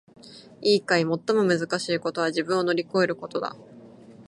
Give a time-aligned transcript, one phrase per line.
[0.63, 1.01] いいかい！
[1.01, 1.05] 最
[1.35, 3.55] もむずかしいことは自分を乗り越えることだ！